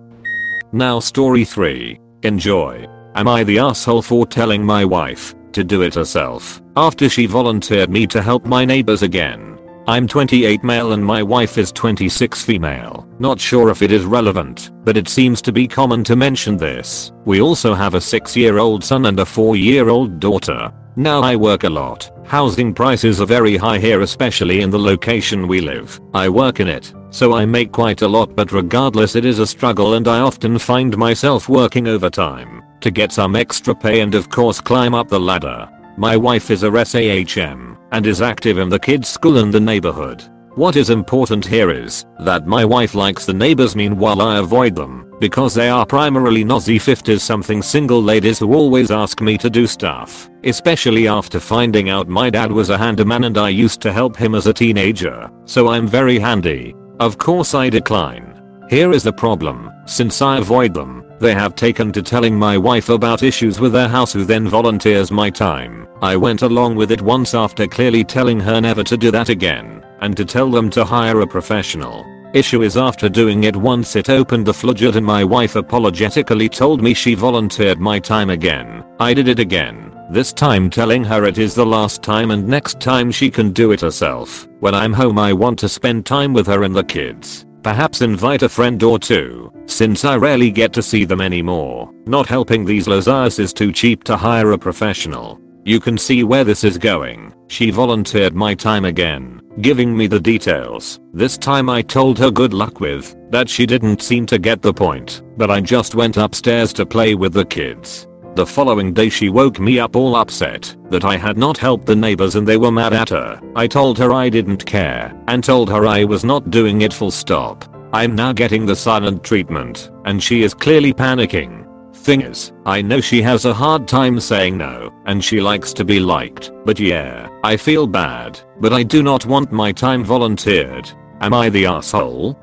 Now 0.72 1.00
story 1.00 1.44
3. 1.44 1.98
Enjoy. 2.22 2.86
Am 3.16 3.26
I 3.26 3.42
the 3.42 3.58
asshole 3.58 4.02
for 4.02 4.24
telling 4.24 4.64
my 4.64 4.84
wife 4.84 5.34
to 5.50 5.64
do 5.64 5.82
it 5.82 5.96
herself 5.96 6.62
after 6.76 7.08
she 7.08 7.26
volunteered 7.26 7.90
me 7.90 8.06
to 8.06 8.22
help 8.22 8.46
my 8.46 8.64
neighbors 8.64 9.02
again? 9.02 9.58
I'm 9.88 10.06
28 10.06 10.62
male 10.62 10.92
and 10.92 11.04
my 11.04 11.24
wife 11.24 11.58
is 11.58 11.72
26 11.72 12.44
female. 12.44 13.08
Not 13.18 13.40
sure 13.40 13.70
if 13.70 13.82
it 13.82 13.90
is 13.90 14.04
relevant, 14.04 14.70
but 14.84 14.96
it 14.96 15.08
seems 15.08 15.42
to 15.42 15.52
be 15.52 15.66
common 15.66 16.04
to 16.04 16.14
mention 16.14 16.56
this. 16.56 17.10
We 17.24 17.40
also 17.40 17.74
have 17.74 17.94
a 17.94 18.00
6 18.00 18.36
year 18.36 18.58
old 18.58 18.84
son 18.84 19.06
and 19.06 19.18
a 19.18 19.26
4 19.26 19.56
year 19.56 19.88
old 19.88 20.20
daughter. 20.20 20.72
Now 21.00 21.22
I 21.22 21.34
work 21.34 21.64
a 21.64 21.70
lot. 21.70 22.10
Housing 22.26 22.74
prices 22.74 23.22
are 23.22 23.26
very 23.26 23.56
high 23.56 23.78
here 23.78 24.02
especially 24.02 24.60
in 24.60 24.68
the 24.68 24.78
location 24.78 25.48
we 25.48 25.62
live. 25.62 25.98
I 26.12 26.28
work 26.28 26.60
in 26.60 26.68
it, 26.68 26.92
so 27.08 27.32
I 27.32 27.46
make 27.46 27.72
quite 27.72 28.02
a 28.02 28.06
lot 28.06 28.36
but 28.36 28.52
regardless 28.52 29.16
it 29.16 29.24
is 29.24 29.38
a 29.38 29.46
struggle 29.46 29.94
and 29.94 30.06
I 30.06 30.20
often 30.20 30.58
find 30.58 30.94
myself 30.98 31.48
working 31.48 31.88
overtime 31.88 32.62
to 32.82 32.90
get 32.90 33.12
some 33.12 33.34
extra 33.34 33.74
pay 33.74 34.02
and 34.02 34.14
of 34.14 34.28
course 34.28 34.60
climb 34.60 34.94
up 34.94 35.08
the 35.08 35.18
ladder. 35.18 35.70
My 35.96 36.18
wife 36.18 36.50
is 36.50 36.64
a 36.64 36.70
SAHM 36.70 37.78
and 37.92 38.06
is 38.06 38.20
active 38.20 38.58
in 38.58 38.68
the 38.68 38.78
kids 38.78 39.08
school 39.08 39.38
in 39.38 39.50
the 39.50 39.58
neighborhood. 39.58 40.22
What 40.56 40.74
is 40.74 40.90
important 40.90 41.46
here 41.46 41.70
is 41.70 42.04
that 42.18 42.44
my 42.44 42.64
wife 42.64 42.96
likes 42.96 43.24
the 43.24 43.32
neighbors 43.32 43.76
meanwhile 43.76 44.20
I 44.20 44.38
avoid 44.38 44.74
them 44.74 45.16
because 45.20 45.54
they 45.54 45.68
are 45.68 45.86
primarily 45.86 46.42
nosy 46.42 46.76
50s 46.76 47.20
something 47.20 47.62
single 47.62 48.02
ladies 48.02 48.40
who 48.40 48.52
always 48.52 48.90
ask 48.90 49.20
me 49.20 49.38
to 49.38 49.48
do 49.48 49.68
stuff, 49.68 50.28
especially 50.42 51.06
after 51.06 51.38
finding 51.38 51.88
out 51.88 52.08
my 52.08 52.30
dad 52.30 52.50
was 52.50 52.70
a 52.70 52.78
handyman 52.78 53.24
and 53.24 53.38
I 53.38 53.50
used 53.50 53.80
to 53.82 53.92
help 53.92 54.16
him 54.16 54.34
as 54.34 54.48
a 54.48 54.52
teenager, 54.52 55.30
so 55.44 55.68
I'm 55.68 55.86
very 55.86 56.18
handy. 56.18 56.74
Of 56.98 57.16
course 57.16 57.54
I 57.54 57.68
decline. 57.70 58.42
Here 58.68 58.90
is 58.90 59.04
the 59.04 59.12
problem, 59.12 59.70
since 59.86 60.20
I 60.20 60.38
avoid 60.38 60.74
them, 60.74 61.04
they 61.20 61.34
have 61.34 61.54
taken 61.54 61.92
to 61.92 62.02
telling 62.02 62.36
my 62.36 62.56
wife 62.56 62.88
about 62.88 63.22
issues 63.22 63.60
with 63.60 63.72
their 63.72 63.88
house 63.88 64.12
who 64.12 64.24
then 64.24 64.48
volunteers 64.48 65.10
my 65.10 65.28
time. 65.28 65.86
I 66.00 66.16
went 66.16 66.42
along 66.42 66.76
with 66.76 66.90
it 66.90 67.02
once 67.02 67.34
after 67.34 67.66
clearly 67.66 68.04
telling 68.04 68.40
her 68.40 68.60
never 68.60 68.82
to 68.84 68.96
do 68.96 69.10
that 69.10 69.28
again 69.28 69.84
and 70.00 70.16
to 70.16 70.24
tell 70.24 70.50
them 70.50 70.70
to 70.70 70.84
hire 70.84 71.20
a 71.20 71.26
professional. 71.26 72.06
Issue 72.32 72.62
is 72.62 72.76
after 72.76 73.08
doing 73.08 73.44
it 73.44 73.54
once 73.54 73.96
it 73.96 74.08
opened 74.08 74.46
the 74.46 74.54
floodgate 74.54 74.96
and 74.96 75.04
my 75.04 75.22
wife 75.22 75.56
apologetically 75.56 76.48
told 76.48 76.80
me 76.80 76.94
she 76.94 77.14
volunteered 77.14 77.80
my 77.80 77.98
time 77.98 78.30
again. 78.30 78.84
I 78.98 79.12
did 79.12 79.28
it 79.28 79.40
again. 79.40 79.92
This 80.10 80.32
time 80.32 80.70
telling 80.70 81.04
her 81.04 81.24
it 81.24 81.38
is 81.38 81.54
the 81.54 81.66
last 81.66 82.02
time 82.02 82.30
and 82.30 82.48
next 82.48 82.80
time 82.80 83.10
she 83.10 83.30
can 83.30 83.52
do 83.52 83.72
it 83.72 83.80
herself. 83.80 84.48
When 84.60 84.74
I'm 84.74 84.92
home 84.92 85.18
I 85.18 85.32
want 85.32 85.58
to 85.58 85.68
spend 85.68 86.06
time 86.06 86.32
with 86.32 86.46
her 86.46 86.62
and 86.62 86.74
the 86.74 86.84
kids. 86.84 87.46
Perhaps 87.62 88.00
invite 88.00 88.42
a 88.42 88.48
friend 88.48 88.82
or 88.82 88.98
two, 88.98 89.52
since 89.66 90.04
I 90.04 90.16
rarely 90.16 90.50
get 90.50 90.72
to 90.72 90.82
see 90.82 91.04
them 91.04 91.20
anymore. 91.20 91.92
Not 92.06 92.26
helping 92.26 92.64
these 92.64 92.88
Lazars 92.88 93.38
is 93.38 93.52
too 93.52 93.70
cheap 93.70 94.02
to 94.04 94.16
hire 94.16 94.52
a 94.52 94.58
professional. 94.58 95.38
You 95.64 95.78
can 95.78 95.98
see 95.98 96.24
where 96.24 96.42
this 96.42 96.64
is 96.64 96.78
going. 96.78 97.34
She 97.48 97.70
volunteered 97.70 98.34
my 98.34 98.54
time 98.54 98.86
again, 98.86 99.42
giving 99.60 99.94
me 99.94 100.06
the 100.06 100.20
details. 100.20 101.00
This 101.12 101.36
time 101.36 101.68
I 101.68 101.82
told 101.82 102.18
her 102.18 102.30
good 102.30 102.54
luck 102.54 102.80
with, 102.80 103.14
that 103.30 103.48
she 103.48 103.66
didn't 103.66 104.00
seem 104.00 104.24
to 104.26 104.38
get 104.38 104.62
the 104.62 104.72
point, 104.72 105.22
but 105.36 105.50
I 105.50 105.60
just 105.60 105.94
went 105.94 106.16
upstairs 106.16 106.72
to 106.74 106.86
play 106.86 107.14
with 107.14 107.34
the 107.34 107.44
kids. 107.44 108.08
The 108.36 108.46
following 108.46 108.94
day 108.94 109.08
she 109.08 109.28
woke 109.28 109.58
me 109.58 109.80
up 109.80 109.96
all 109.96 110.14
upset 110.14 110.76
that 110.88 111.04
I 111.04 111.16
had 111.16 111.36
not 111.36 111.58
helped 111.58 111.86
the 111.86 111.96
neighbors 111.96 112.36
and 112.36 112.46
they 112.46 112.56
were 112.56 112.70
mad 112.70 112.92
at 112.92 113.08
her. 113.08 113.40
I 113.56 113.66
told 113.66 113.98
her 113.98 114.12
I 114.12 114.28
didn't 114.28 114.64
care 114.64 115.12
and 115.26 115.42
told 115.42 115.68
her 115.68 115.84
I 115.84 116.04
was 116.04 116.24
not 116.24 116.48
doing 116.50 116.82
it 116.82 116.92
full 116.92 117.10
stop. 117.10 117.64
I'm 117.92 118.14
now 118.14 118.32
getting 118.32 118.66
the 118.66 118.76
silent 118.76 119.24
treatment 119.24 119.90
and 120.04 120.22
she 120.22 120.42
is 120.44 120.54
clearly 120.54 120.94
panicking. 120.94 121.66
Thing 121.92 122.22
is, 122.22 122.52
I 122.64 122.80
know 122.82 123.00
she 123.00 123.20
has 123.20 123.44
a 123.44 123.52
hard 123.52 123.88
time 123.88 124.20
saying 124.20 124.56
no, 124.56 124.90
and 125.06 125.22
she 125.22 125.40
likes 125.40 125.72
to 125.74 125.84
be 125.84 125.98
liked, 125.98 126.52
but 126.64 126.78
yeah, 126.78 127.28
I 127.42 127.56
feel 127.56 127.86
bad, 127.86 128.40
but 128.60 128.72
I 128.72 128.84
do 128.84 129.02
not 129.02 129.26
want 129.26 129.52
my 129.52 129.72
time 129.72 130.04
volunteered. 130.04 130.88
Am 131.20 131.34
I 131.34 131.50
the 131.50 131.66
asshole? 131.66 132.38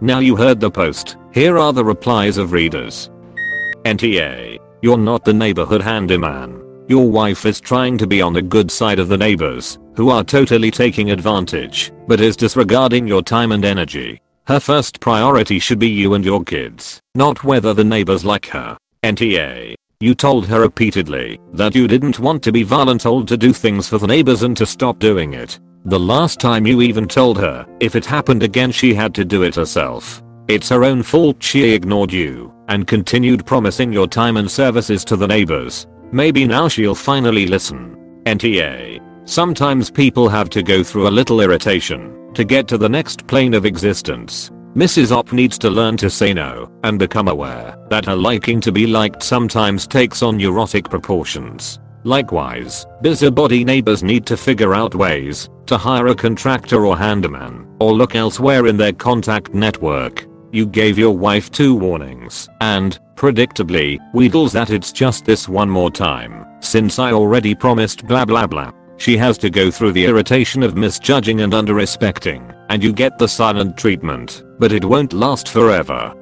Now 0.00 0.18
you 0.18 0.36
heard 0.36 0.60
the 0.60 0.70
post, 0.70 1.16
here 1.32 1.58
are 1.58 1.72
the 1.72 1.84
replies 1.84 2.36
of 2.36 2.52
readers. 2.52 3.10
NTA. 3.84 4.65
You're 4.82 4.98
not 4.98 5.24
the 5.24 5.32
neighborhood 5.32 5.80
handyman. 5.80 6.62
Your 6.86 7.10
wife 7.10 7.46
is 7.46 7.60
trying 7.60 7.96
to 7.98 8.06
be 8.06 8.20
on 8.20 8.34
the 8.34 8.42
good 8.42 8.70
side 8.70 8.98
of 8.98 9.08
the 9.08 9.16
neighbors, 9.16 9.78
who 9.96 10.10
are 10.10 10.22
totally 10.22 10.70
taking 10.70 11.10
advantage, 11.10 11.92
but 12.06 12.20
is 12.20 12.36
disregarding 12.36 13.06
your 13.06 13.22
time 13.22 13.52
and 13.52 13.64
energy. 13.64 14.20
Her 14.46 14.60
first 14.60 15.00
priority 15.00 15.58
should 15.58 15.78
be 15.78 15.88
you 15.88 16.14
and 16.14 16.24
your 16.24 16.44
kids, 16.44 17.00
not 17.14 17.42
whether 17.42 17.72
the 17.72 17.84
neighbors 17.84 18.24
like 18.24 18.46
her. 18.46 18.76
NTA. 19.02 19.74
You 19.98 20.14
told 20.14 20.46
her 20.46 20.60
repeatedly 20.60 21.40
that 21.54 21.74
you 21.74 21.88
didn't 21.88 22.18
want 22.18 22.42
to 22.42 22.52
be 22.52 22.64
voluntold 22.64 23.26
to 23.28 23.36
do 23.38 23.52
things 23.54 23.88
for 23.88 23.96
the 23.98 24.06
neighbors 24.06 24.42
and 24.42 24.56
to 24.58 24.66
stop 24.66 24.98
doing 24.98 25.32
it. 25.32 25.58
The 25.86 25.98
last 25.98 26.38
time 26.38 26.66
you 26.66 26.82
even 26.82 27.08
told 27.08 27.38
her 27.38 27.66
if 27.80 27.96
it 27.96 28.04
happened 28.04 28.42
again 28.42 28.72
she 28.72 28.92
had 28.92 29.14
to 29.14 29.24
do 29.24 29.42
it 29.42 29.54
herself. 29.54 30.22
It's 30.48 30.68
her 30.68 30.84
own 30.84 31.02
fault 31.02 31.42
she 31.42 31.72
ignored 31.72 32.12
you 32.12 32.55
and 32.68 32.86
continued 32.86 33.44
promising 33.46 33.92
your 33.92 34.06
time 34.06 34.36
and 34.36 34.50
services 34.50 35.04
to 35.04 35.16
the 35.16 35.26
neighbors. 35.26 35.86
Maybe 36.12 36.46
now 36.46 36.68
she'll 36.68 36.94
finally 36.94 37.46
listen. 37.46 37.96
NTA. 38.24 39.00
Sometimes 39.28 39.90
people 39.90 40.28
have 40.28 40.50
to 40.50 40.62
go 40.62 40.82
through 40.82 41.08
a 41.08 41.16
little 41.18 41.40
irritation 41.40 42.32
to 42.34 42.44
get 42.44 42.68
to 42.68 42.78
the 42.78 42.88
next 42.88 43.26
plane 43.26 43.54
of 43.54 43.64
existence. 43.64 44.50
Mrs. 44.74 45.10
Op 45.10 45.32
needs 45.32 45.56
to 45.58 45.70
learn 45.70 45.96
to 45.96 46.10
say 46.10 46.34
no 46.34 46.70
and 46.84 46.98
become 46.98 47.28
aware 47.28 47.76
that 47.88 48.04
her 48.04 48.14
liking 48.14 48.60
to 48.60 48.70
be 48.70 48.86
liked 48.86 49.22
sometimes 49.22 49.86
takes 49.86 50.22
on 50.22 50.36
neurotic 50.36 50.90
proportions. 50.90 51.80
Likewise, 52.04 52.86
busybody 53.00 53.64
neighbors 53.64 54.02
need 54.02 54.26
to 54.26 54.36
figure 54.36 54.74
out 54.74 54.94
ways 54.94 55.48
to 55.66 55.78
hire 55.78 56.08
a 56.08 56.14
contractor 56.14 56.86
or 56.86 56.96
handyman 56.96 57.66
or 57.80 57.94
look 57.94 58.14
elsewhere 58.14 58.66
in 58.66 58.76
their 58.76 58.92
contact 58.92 59.54
network. 59.54 60.26
You 60.56 60.64
gave 60.64 60.96
your 60.96 61.14
wife 61.14 61.50
two 61.50 61.74
warnings 61.74 62.48
and, 62.62 62.98
predictably, 63.14 63.98
wheedles 64.14 64.54
that 64.54 64.70
it's 64.70 64.90
just 64.90 65.26
this 65.26 65.50
one 65.50 65.68
more 65.68 65.90
time 65.90 66.46
since 66.60 66.98
I 66.98 67.12
already 67.12 67.54
promised 67.54 68.06
blah 68.06 68.24
blah 68.24 68.46
blah. 68.46 68.72
She 68.96 69.18
has 69.18 69.36
to 69.38 69.50
go 69.50 69.70
through 69.70 69.92
the 69.92 70.06
irritation 70.06 70.62
of 70.62 70.74
misjudging 70.74 71.42
and 71.42 71.52
underrespecting, 71.52 72.56
and 72.70 72.82
you 72.82 72.94
get 72.94 73.18
the 73.18 73.28
silent 73.28 73.76
treatment, 73.76 74.44
but 74.58 74.72
it 74.72 74.82
won't 74.82 75.12
last 75.12 75.50
forever. 75.50 76.14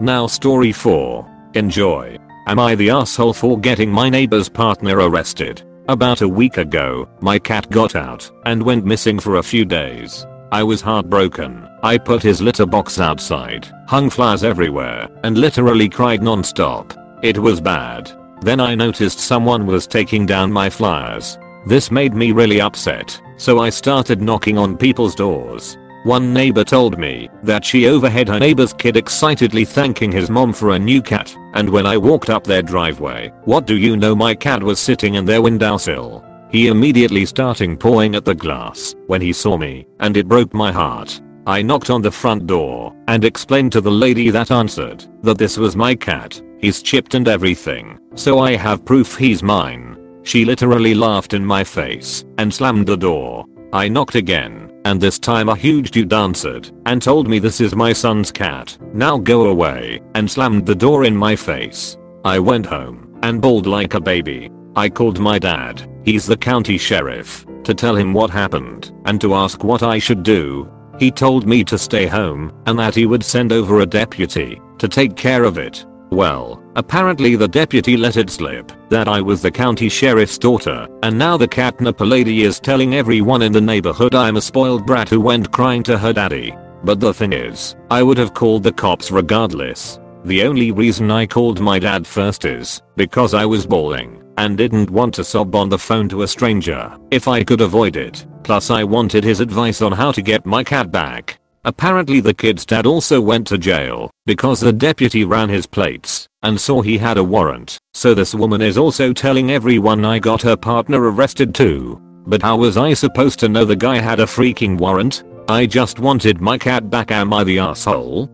Now 0.00 0.26
story 0.26 0.72
4. 0.72 1.50
Enjoy. 1.52 2.16
Am 2.46 2.58
I 2.58 2.74
the 2.74 2.88
asshole 2.88 3.34
for 3.34 3.60
getting 3.60 3.90
my 3.92 4.08
neighbor's 4.08 4.48
partner 4.48 4.96
arrested? 4.96 5.62
About 5.88 6.22
a 6.22 6.28
week 6.40 6.56
ago, 6.56 7.06
my 7.20 7.38
cat 7.38 7.68
got 7.68 7.96
out 7.96 8.30
and 8.46 8.62
went 8.62 8.86
missing 8.86 9.20
for 9.20 9.36
a 9.36 9.42
few 9.42 9.66
days. 9.66 10.26
I 10.50 10.62
was 10.62 10.80
heartbroken. 10.80 11.68
I 11.82 11.98
put 11.98 12.22
his 12.22 12.40
litter 12.40 12.64
box 12.64 12.98
outside, 12.98 13.68
hung 13.86 14.08
flowers 14.08 14.44
everywhere, 14.44 15.08
and 15.22 15.36
literally 15.36 15.88
cried 15.90 16.22
non-stop. 16.22 16.94
It 17.22 17.36
was 17.36 17.60
bad. 17.60 18.10
Then 18.40 18.58
I 18.58 18.74
noticed 18.74 19.18
someone 19.18 19.66
was 19.66 19.86
taking 19.86 20.24
down 20.24 20.50
my 20.50 20.70
flyers. 20.70 21.38
This 21.66 21.90
made 21.90 22.14
me 22.14 22.32
really 22.32 22.62
upset, 22.62 23.20
so 23.36 23.58
I 23.58 23.68
started 23.68 24.22
knocking 24.22 24.56
on 24.56 24.78
people's 24.78 25.14
doors. 25.14 25.76
One 26.04 26.32
neighbor 26.32 26.64
told 26.64 26.96
me 26.96 27.28
that 27.42 27.64
she 27.64 27.88
overheard 27.88 28.28
her 28.28 28.38
neighbor's 28.38 28.72
kid 28.72 28.96
excitedly 28.96 29.66
thanking 29.66 30.10
his 30.10 30.30
mom 30.30 30.54
for 30.54 30.70
a 30.70 30.78
new 30.78 31.02
cat, 31.02 31.34
and 31.54 31.68
when 31.68 31.84
I 31.84 31.98
walked 31.98 32.30
up 32.30 32.44
their 32.44 32.62
driveway, 32.62 33.32
what 33.44 33.66
do 33.66 33.76
you 33.76 33.96
know 33.96 34.14
my 34.14 34.34
cat 34.34 34.62
was 34.62 34.78
sitting 34.78 35.16
in 35.16 35.26
their 35.26 35.42
windowsill. 35.42 36.24
He 36.50 36.68
immediately 36.68 37.26
started 37.26 37.78
pawing 37.78 38.14
at 38.14 38.24
the 38.24 38.34
glass 38.34 38.94
when 39.06 39.20
he 39.20 39.32
saw 39.32 39.56
me, 39.58 39.86
and 40.00 40.16
it 40.16 40.28
broke 40.28 40.54
my 40.54 40.72
heart. 40.72 41.20
I 41.46 41.62
knocked 41.62 41.90
on 41.90 42.02
the 42.02 42.10
front 42.10 42.46
door 42.46 42.94
and 43.06 43.24
explained 43.24 43.72
to 43.72 43.80
the 43.80 43.90
lady 43.90 44.30
that 44.30 44.50
answered 44.50 45.04
that 45.22 45.38
this 45.38 45.56
was 45.56 45.76
my 45.76 45.94
cat, 45.94 46.40
he's 46.58 46.82
chipped 46.82 47.14
and 47.14 47.28
everything, 47.28 47.98
so 48.14 48.38
I 48.38 48.56
have 48.56 48.84
proof 48.84 49.16
he's 49.16 49.42
mine. 49.42 49.96
She 50.22 50.44
literally 50.44 50.94
laughed 50.94 51.32
in 51.32 51.44
my 51.44 51.64
face 51.64 52.24
and 52.36 52.52
slammed 52.52 52.86
the 52.86 52.96
door. 52.96 53.46
I 53.72 53.88
knocked 53.88 54.14
again, 54.14 54.70
and 54.84 55.00
this 55.00 55.18
time 55.18 55.48
a 55.48 55.56
huge 55.56 55.90
dude 55.90 56.12
answered 56.12 56.70
and 56.86 57.00
told 57.00 57.28
me 57.28 57.38
this 57.38 57.60
is 57.60 57.74
my 57.74 57.92
son's 57.92 58.32
cat, 58.32 58.76
now 58.94 59.18
go 59.18 59.46
away, 59.46 60.00
and 60.14 60.30
slammed 60.30 60.66
the 60.66 60.74
door 60.74 61.04
in 61.04 61.16
my 61.16 61.36
face. 61.36 61.96
I 62.24 62.38
went 62.38 62.66
home 62.66 63.18
and 63.22 63.40
bawled 63.40 63.66
like 63.66 63.94
a 63.94 64.00
baby. 64.00 64.50
I 64.76 64.88
called 64.88 65.18
my 65.18 65.38
dad, 65.38 65.88
he's 66.08 66.24
the 66.24 66.36
county 66.36 66.78
sheriff, 66.78 67.44
to 67.62 67.74
tell 67.74 67.94
him 67.94 68.14
what 68.14 68.30
happened 68.30 68.92
and 69.04 69.20
to 69.20 69.34
ask 69.34 69.62
what 69.62 69.82
I 69.82 69.98
should 69.98 70.22
do. 70.22 70.66
He 70.98 71.10
told 71.10 71.46
me 71.46 71.62
to 71.64 71.76
stay 71.76 72.06
home 72.06 72.50
and 72.64 72.78
that 72.78 72.94
he 72.94 73.04
would 73.04 73.22
send 73.22 73.52
over 73.52 73.80
a 73.80 73.86
deputy 73.86 74.58
to 74.78 74.88
take 74.88 75.16
care 75.16 75.44
of 75.44 75.58
it. 75.58 75.84
Well, 76.10 76.62
apparently 76.76 77.36
the 77.36 77.46
deputy 77.46 77.98
let 77.98 78.16
it 78.16 78.30
slip 78.30 78.72
that 78.88 79.06
I 79.06 79.20
was 79.20 79.42
the 79.42 79.50
county 79.50 79.90
sheriff's 79.90 80.38
daughter, 80.38 80.88
and 81.02 81.18
now 81.18 81.36
the 81.36 81.46
catnapper 81.46 82.06
lady 82.06 82.42
is 82.42 82.58
telling 82.58 82.94
everyone 82.94 83.42
in 83.42 83.52
the 83.52 83.60
neighborhood 83.60 84.14
I'm 84.14 84.38
a 84.38 84.40
spoiled 84.40 84.86
brat 84.86 85.10
who 85.10 85.20
went 85.20 85.52
crying 85.52 85.82
to 85.82 85.98
her 85.98 86.14
daddy. 86.14 86.56
But 86.84 87.00
the 87.00 87.12
thing 87.12 87.34
is, 87.34 87.76
I 87.90 88.02
would 88.02 88.16
have 88.16 88.32
called 88.32 88.62
the 88.62 88.72
cops 88.72 89.10
regardless. 89.10 90.00
The 90.24 90.44
only 90.44 90.72
reason 90.72 91.10
I 91.10 91.26
called 91.26 91.60
my 91.60 91.78
dad 91.78 92.06
first 92.06 92.46
is 92.46 92.80
because 92.96 93.34
I 93.34 93.44
was 93.44 93.66
bawling 93.66 94.17
and 94.38 94.56
didn't 94.56 94.90
want 94.90 95.12
to 95.14 95.24
sob 95.24 95.54
on 95.54 95.68
the 95.68 95.78
phone 95.78 96.08
to 96.08 96.22
a 96.22 96.28
stranger 96.28 96.96
if 97.10 97.28
I 97.28 97.44
could 97.44 97.60
avoid 97.60 97.96
it. 97.96 98.24
Plus 98.44 98.70
I 98.70 98.84
wanted 98.84 99.24
his 99.24 99.40
advice 99.40 99.82
on 99.82 99.92
how 99.92 100.12
to 100.12 100.22
get 100.22 100.46
my 100.46 100.64
cat 100.64 100.90
back. 100.90 101.38
Apparently 101.64 102.20
the 102.20 102.32
kid's 102.32 102.64
dad 102.64 102.86
also 102.86 103.20
went 103.20 103.46
to 103.48 103.58
jail 103.58 104.10
because 104.26 104.60
the 104.60 104.72
deputy 104.72 105.24
ran 105.24 105.48
his 105.48 105.66
plates 105.66 106.26
and 106.42 106.58
saw 106.58 106.80
he 106.80 106.96
had 106.96 107.18
a 107.18 107.24
warrant. 107.24 107.78
So 107.94 108.14
this 108.14 108.34
woman 108.34 108.62
is 108.62 108.78
also 108.78 109.12
telling 109.12 109.50
everyone 109.50 110.04
I 110.04 110.20
got 110.20 110.42
her 110.42 110.56
partner 110.56 111.00
arrested 111.02 111.54
too. 111.54 112.00
But 112.26 112.42
how 112.42 112.56
was 112.56 112.76
I 112.76 112.94
supposed 112.94 113.40
to 113.40 113.48
know 113.48 113.64
the 113.64 113.76
guy 113.76 113.98
had 113.98 114.20
a 114.20 114.24
freaking 114.24 114.78
warrant? 114.78 115.24
I 115.48 115.66
just 115.66 115.98
wanted 115.98 116.40
my 116.40 116.58
cat 116.58 116.88
back 116.88 117.10
am 117.10 117.32
I 117.32 117.42
the 117.42 117.58
asshole? 117.58 118.30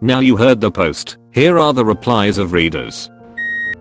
Now 0.00 0.20
you 0.20 0.36
heard 0.36 0.60
the 0.60 0.70
post, 0.70 1.18
here 1.30 1.58
are 1.58 1.74
the 1.74 1.84
replies 1.84 2.38
of 2.38 2.52
readers. 2.52 3.10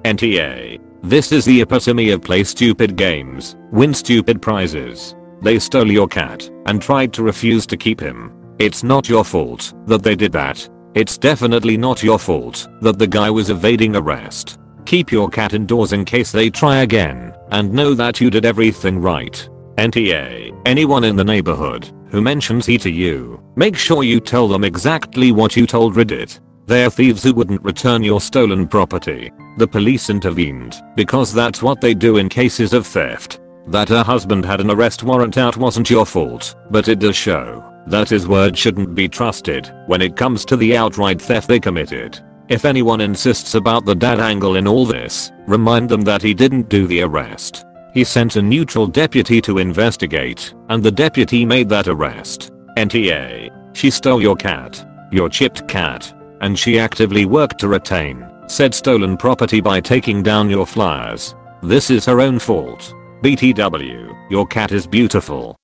NTA. 0.04 0.85
This 1.06 1.32
is 1.32 1.46
the 1.46 1.62
epitome 1.62 2.10
of 2.10 2.24
play 2.24 2.44
stupid 2.44 2.96
games, 2.96 3.56
win 3.72 3.94
stupid 3.94 4.42
prizes. 4.42 5.16
They 5.40 5.60
stole 5.60 5.92
your 5.92 6.08
cat 6.08 6.50
and 6.66 6.82
tried 6.82 7.14
to 7.14 7.22
refuse 7.22 7.68
to 7.68 7.78
keep 7.78 8.00
him. 8.00 8.34
It's 8.58 8.84
not 8.84 9.08
your 9.08 9.24
fault 9.24 9.72
that 9.86 10.02
they 10.02 10.16
did 10.16 10.32
that. 10.32 10.68
It's 10.96 11.16
definitely 11.20 11.78
not 11.78 12.02
your 12.02 12.18
fault 12.18 12.68
that 12.82 12.98
the 12.98 13.06
guy 13.06 13.30
was 13.30 13.52
evading 13.52 13.96
arrest. 13.96 14.58
Keep 14.86 15.12
your 15.12 15.30
cat 15.30 15.54
indoors 15.54 15.94
in 15.94 16.06
case 16.06 16.32
they 16.32 16.50
try 16.50 16.78
again, 16.78 17.36
and 17.52 17.72
know 17.72 17.94
that 17.94 18.20
you 18.20 18.32
did 18.32 18.44
everything 18.44 19.00
right. 19.00 19.48
NTA, 19.78 20.60
anyone 20.66 21.04
in 21.04 21.16
the 21.16 21.24
neighborhood 21.24 21.92
who 22.10 22.20
mentions 22.20 22.66
he 22.66 22.80
to 22.80 22.90
you, 22.90 23.40
make 23.56 23.76
sure 23.76 24.04
you 24.04 24.20
tell 24.20 24.48
them 24.48 24.64
exactly 24.64 25.32
what 25.32 25.56
you 25.56 25.68
told 25.68 25.94
Reddit. 25.94 26.40
They're 26.68 26.90
thieves 26.90 27.24
who 27.24 27.34
wouldn't 27.34 27.64
return 27.64 28.04
your 28.04 28.22
stolen 28.22 28.68
property. 28.68 29.32
The 29.58 29.68
police 29.68 30.10
intervened 30.10 30.82
because 30.96 31.32
that's 31.34 31.62
what 31.62 31.80
they 31.80 31.94
do 31.94 32.18
in 32.18 32.28
cases 32.28 32.74
of 32.74 32.88
theft. 32.88 33.40
That 33.68 33.90
her 33.90 34.04
husband 34.04 34.46
had 34.46 34.62
an 34.62 34.72
arrest 34.72 35.04
warrant 35.04 35.38
out 35.38 35.58
wasn't 35.58 35.90
your 35.90 36.06
fault, 36.06 36.56
but 36.72 36.88
it 36.88 37.00
does 37.00 37.16
show 37.16 37.64
that 37.88 38.10
his 38.10 38.28
word 38.28 38.58
shouldn't 38.58 38.96
be 38.96 39.08
trusted 39.08 39.72
when 39.86 40.02
it 40.02 40.16
comes 40.16 40.44
to 40.46 40.58
the 40.58 40.76
outright 40.76 41.22
theft 41.22 41.48
they 41.48 41.60
committed. 41.60 42.20
If 42.48 42.66
anyone 42.66 43.02
insists 43.02 43.56
about 43.56 43.86
the 43.86 43.96
dad 43.96 44.20
angle 44.20 44.56
in 44.56 44.68
all 44.68 44.86
this, 44.86 45.32
remind 45.48 45.90
them 45.90 46.02
that 46.02 46.22
he 46.22 46.34
didn't 46.34 46.70
do 46.70 46.88
the 46.88 47.02
arrest. 47.02 47.66
He 47.94 48.04
sent 48.04 48.36
a 48.36 48.42
neutral 48.42 48.88
deputy 48.88 49.40
to 49.42 49.60
investigate, 49.60 50.54
and 50.70 50.84
the 50.84 50.92
deputy 50.92 51.46
made 51.46 51.70
that 51.70 51.88
arrest. 51.88 52.52
NTA. 52.78 53.76
She 53.76 53.90
stole 53.90 54.22
your 54.22 54.36
cat. 54.36 54.86
Your 55.12 55.30
chipped 55.30 55.68
cat. 55.68 56.14
And 56.42 56.58
she 56.58 56.80
actively 56.80 57.26
worked 57.26 57.60
to 57.60 57.68
retain 57.68 58.26
said 58.48 58.74
stolen 58.74 59.18
property 59.18 59.60
by 59.60 59.82
taking 59.82 60.22
down 60.22 60.50
your 60.50 60.66
flyers. 60.66 61.36
This 61.64 61.90
is 61.90 62.06
her 62.06 62.22
own 62.22 62.40
fault. 62.40 62.94
BTW, 63.24 64.30
your 64.30 64.46
cat 64.46 64.72
is 64.72 64.86
beautiful. 64.86 65.56